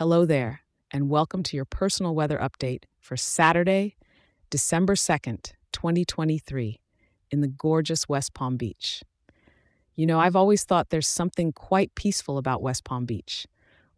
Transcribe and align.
Hello 0.00 0.24
there, 0.24 0.62
and 0.90 1.10
welcome 1.10 1.42
to 1.42 1.56
your 1.56 1.66
personal 1.66 2.14
weather 2.14 2.38
update 2.38 2.84
for 2.98 3.18
Saturday, 3.18 3.96
December 4.48 4.94
2nd, 4.94 5.52
2023, 5.72 6.80
in 7.30 7.42
the 7.42 7.48
gorgeous 7.48 8.08
West 8.08 8.32
Palm 8.32 8.56
Beach. 8.56 9.02
You 9.94 10.06
know, 10.06 10.18
I've 10.18 10.36
always 10.36 10.64
thought 10.64 10.88
there's 10.88 11.06
something 11.06 11.52
quite 11.52 11.94
peaceful 11.96 12.38
about 12.38 12.62
West 12.62 12.82
Palm 12.82 13.04
Beach, 13.04 13.46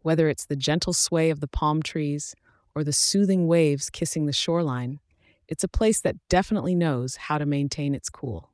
whether 0.01 0.29
it's 0.29 0.45
the 0.45 0.57
gentle 0.57 0.93
sway 0.93 1.31
of 1.31 1.39
the 1.39 1.47
palm 1.47 1.85
trees 1.85 2.35
or 2.75 2.83
the 2.83 2.93
soothing 2.93 3.47
waves 3.47 3.89
kissing 3.89 4.27
the 4.27 4.33
shoreline. 4.33 4.99
It's 5.47 5.63
a 5.63 5.69
place 5.69 6.01
that 6.01 6.17
definitely 6.29 6.75
knows 6.75 7.15
how 7.15 7.39
to 7.39 7.47
maintain 7.47 7.95
its 7.95 8.11
cool. 8.11 8.51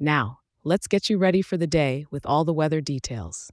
Now, 0.00 0.40
let's 0.64 0.88
get 0.88 1.08
you 1.08 1.18
ready 1.18 1.40
for 1.40 1.56
the 1.56 1.68
day 1.68 2.04
with 2.10 2.26
all 2.26 2.44
the 2.44 2.52
weather 2.52 2.80
details. 2.80 3.52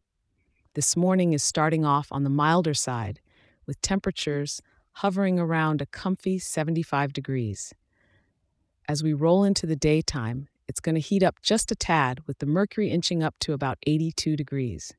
This 0.73 0.95
morning 0.95 1.33
is 1.33 1.43
starting 1.43 1.83
off 1.83 2.07
on 2.11 2.23
the 2.23 2.29
milder 2.29 2.73
side, 2.73 3.19
with 3.67 3.81
temperatures 3.81 4.61
hovering 4.93 5.37
around 5.37 5.81
a 5.81 5.85
comfy 5.85 6.39
75 6.39 7.11
degrees. 7.11 7.73
As 8.87 9.03
we 9.03 9.11
roll 9.11 9.43
into 9.43 9.65
the 9.65 9.75
daytime, 9.75 10.47
it's 10.69 10.79
going 10.79 10.95
to 10.95 11.01
heat 11.01 11.23
up 11.23 11.41
just 11.41 11.73
a 11.73 11.75
tad, 11.75 12.21
with 12.25 12.37
the 12.37 12.45
mercury 12.45 12.89
inching 12.89 13.21
up 13.21 13.35
to 13.41 13.51
about 13.51 13.79
82 13.85 14.37
degrees. 14.37 14.93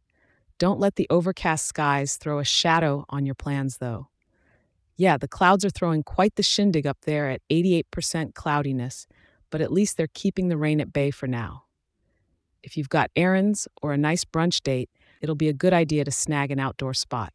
Don't 0.58 0.78
let 0.78 0.96
the 0.96 1.06
overcast 1.08 1.64
skies 1.64 2.16
throw 2.16 2.38
a 2.38 2.44
shadow 2.44 3.06
on 3.08 3.24
your 3.24 3.34
plans, 3.34 3.78
though. 3.78 4.08
Yeah, 4.98 5.16
the 5.16 5.26
clouds 5.26 5.64
are 5.64 5.70
throwing 5.70 6.02
quite 6.02 6.34
the 6.34 6.42
shindig 6.42 6.86
up 6.86 6.98
there 7.06 7.30
at 7.30 7.40
88% 7.50 8.34
cloudiness, 8.34 9.06
but 9.48 9.62
at 9.62 9.72
least 9.72 9.96
they're 9.96 10.06
keeping 10.12 10.48
the 10.48 10.58
rain 10.58 10.82
at 10.82 10.92
bay 10.92 11.10
for 11.10 11.26
now. 11.26 11.64
If 12.62 12.76
you've 12.76 12.90
got 12.90 13.10
errands 13.16 13.66
or 13.80 13.94
a 13.94 13.98
nice 13.98 14.26
brunch 14.26 14.62
date, 14.62 14.90
it'll 15.22 15.34
be 15.34 15.48
a 15.48 15.54
good 15.54 15.72
idea 15.72 16.04
to 16.04 16.10
snag 16.10 16.50
an 16.50 16.60
outdoor 16.60 16.92
spot. 16.92 17.32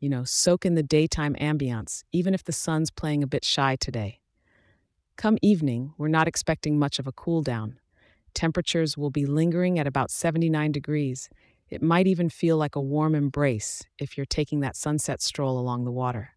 You 0.00 0.08
know, 0.08 0.24
soak 0.24 0.64
in 0.64 0.74
the 0.74 0.82
daytime 0.82 1.34
ambiance, 1.34 2.02
even 2.10 2.34
if 2.34 2.42
the 2.42 2.52
sun's 2.52 2.90
playing 2.90 3.22
a 3.22 3.28
bit 3.28 3.44
shy 3.44 3.76
today. 3.76 4.18
Come 5.16 5.38
evening, 5.42 5.92
we're 5.98 6.08
not 6.08 6.26
expecting 6.26 6.78
much 6.78 6.98
of 6.98 7.06
a 7.06 7.12
cool 7.12 7.42
down. 7.42 7.78
Temperatures 8.34 8.96
will 8.96 9.10
be 9.10 9.26
lingering 9.26 9.78
at 9.78 9.86
about 9.86 10.10
79 10.10 10.72
degrees. 10.72 11.28
It 11.68 11.82
might 11.82 12.06
even 12.06 12.30
feel 12.30 12.56
like 12.56 12.76
a 12.76 12.80
warm 12.80 13.14
embrace 13.14 13.84
if 13.98 14.16
you're 14.16 14.26
taking 14.26 14.60
that 14.60 14.76
sunset 14.76 15.20
stroll 15.20 15.58
along 15.58 15.84
the 15.84 15.92
water. 15.92 16.30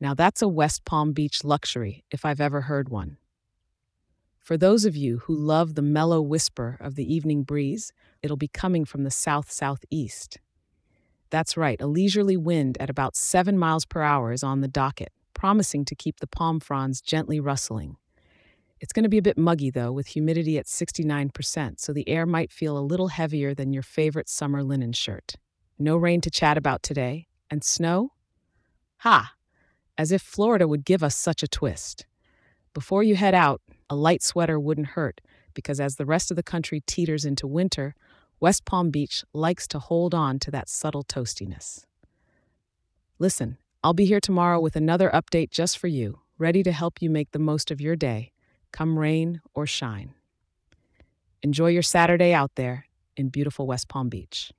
Now, 0.00 0.14
that's 0.14 0.42
a 0.42 0.48
West 0.48 0.84
Palm 0.84 1.12
Beach 1.12 1.42
luxury, 1.42 2.04
if 2.10 2.24
I've 2.24 2.40
ever 2.40 2.62
heard 2.62 2.88
one. 2.88 3.16
For 4.48 4.56
those 4.56 4.86
of 4.86 4.96
you 4.96 5.18
who 5.18 5.34
love 5.34 5.74
the 5.74 5.82
mellow 5.82 6.22
whisper 6.22 6.78
of 6.80 6.94
the 6.94 7.04
evening 7.14 7.42
breeze, 7.42 7.92
it'll 8.22 8.38
be 8.38 8.48
coming 8.48 8.86
from 8.86 9.04
the 9.04 9.10
south 9.10 9.50
southeast. 9.50 10.38
That's 11.28 11.58
right, 11.58 11.78
a 11.82 11.86
leisurely 11.86 12.38
wind 12.38 12.78
at 12.80 12.88
about 12.88 13.14
7 13.14 13.58
miles 13.58 13.84
per 13.84 14.00
hour 14.00 14.32
is 14.32 14.42
on 14.42 14.62
the 14.62 14.66
docket, 14.66 15.12
promising 15.34 15.84
to 15.84 15.94
keep 15.94 16.20
the 16.20 16.26
palm 16.26 16.60
fronds 16.60 17.02
gently 17.02 17.38
rustling. 17.38 17.98
It's 18.80 18.94
going 18.94 19.02
to 19.02 19.10
be 19.10 19.18
a 19.18 19.22
bit 19.28 19.36
muggy, 19.36 19.68
though, 19.68 19.92
with 19.92 20.06
humidity 20.06 20.56
at 20.56 20.64
69%, 20.64 21.78
so 21.78 21.92
the 21.92 22.08
air 22.08 22.24
might 22.24 22.50
feel 22.50 22.78
a 22.78 22.80
little 22.80 23.08
heavier 23.08 23.52
than 23.52 23.74
your 23.74 23.82
favorite 23.82 24.30
summer 24.30 24.62
linen 24.62 24.94
shirt. 24.94 25.34
No 25.78 25.94
rain 25.94 26.22
to 26.22 26.30
chat 26.30 26.56
about 26.56 26.82
today. 26.82 27.28
And 27.50 27.62
snow? 27.62 28.12
Ha! 29.00 29.34
As 29.98 30.10
if 30.10 30.22
Florida 30.22 30.66
would 30.66 30.86
give 30.86 31.02
us 31.02 31.14
such 31.14 31.42
a 31.42 31.48
twist. 31.48 32.06
Before 32.72 33.02
you 33.02 33.14
head 33.14 33.34
out, 33.34 33.60
a 33.90 33.96
light 33.96 34.22
sweater 34.22 34.58
wouldn't 34.58 34.88
hurt 34.88 35.20
because 35.54 35.80
as 35.80 35.96
the 35.96 36.06
rest 36.06 36.30
of 36.30 36.36
the 36.36 36.42
country 36.42 36.80
teeters 36.86 37.24
into 37.24 37.46
winter, 37.46 37.94
West 38.40 38.64
Palm 38.64 38.90
Beach 38.90 39.24
likes 39.32 39.66
to 39.68 39.78
hold 39.78 40.14
on 40.14 40.38
to 40.38 40.50
that 40.50 40.68
subtle 40.68 41.02
toastiness. 41.02 41.84
Listen, 43.18 43.58
I'll 43.82 43.94
be 43.94 44.04
here 44.04 44.20
tomorrow 44.20 44.60
with 44.60 44.76
another 44.76 45.10
update 45.10 45.50
just 45.50 45.78
for 45.78 45.88
you, 45.88 46.20
ready 46.38 46.62
to 46.62 46.72
help 46.72 47.02
you 47.02 47.10
make 47.10 47.32
the 47.32 47.38
most 47.38 47.70
of 47.70 47.80
your 47.80 47.96
day, 47.96 48.32
come 48.70 48.98
rain 48.98 49.40
or 49.54 49.66
shine. 49.66 50.14
Enjoy 51.42 51.68
your 51.68 51.82
Saturday 51.82 52.32
out 52.32 52.54
there 52.54 52.86
in 53.16 53.28
beautiful 53.28 53.66
West 53.66 53.88
Palm 53.88 54.08
Beach. 54.08 54.52